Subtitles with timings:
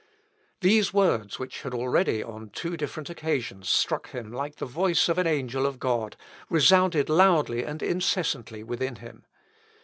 [0.61, 5.19] _"These words, which had already on two different occasions struck him like the voice of
[5.19, 6.15] an angel of God,
[6.49, 9.27] resounded loudly and incessantly within him.